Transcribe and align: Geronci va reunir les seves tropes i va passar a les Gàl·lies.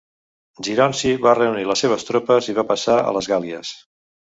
Geronci 0.67 1.11
va 1.27 1.35
reunir 1.41 1.67
les 1.75 1.85
seves 1.87 2.09
tropes 2.11 2.51
i 2.55 2.59
va 2.65 2.67
passar 2.75 3.01
a 3.07 3.17
les 3.21 3.35
Gàl·lies. 3.35 3.81